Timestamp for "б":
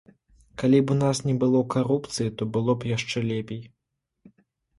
0.83-0.87, 2.81-2.91